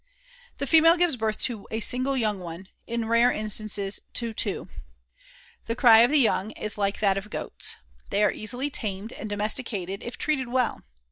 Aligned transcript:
The 0.57 0.65
female 0.65 0.97
gives 0.97 1.15
birth 1.15 1.39
to 1.43 1.67
a 1.69 1.79
single 1.79 2.17
young 2.17 2.39
one, 2.39 2.69
in 2.87 3.07
rare 3.07 3.31
instances 3.31 4.01
to 4.13 4.33
two. 4.33 4.67
The 5.67 5.75
cry 5.75 5.99
of 5.99 6.09
the 6.09 6.17
young 6.17 6.49
is 6.57 6.75
like 6.75 6.99
that 7.01 7.19
of 7.19 7.29
Goats. 7.29 7.77
They 8.09 8.23
are 8.23 8.31
easily 8.31 8.71
tamed 8.71 9.13
and 9.13 9.29
domesticated 9.29 10.01
if 10.01 10.17
treated 10.17 10.47
well. 10.47 10.81